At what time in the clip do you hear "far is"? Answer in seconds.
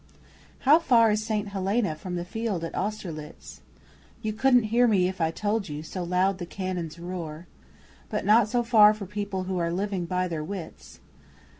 0.79-1.23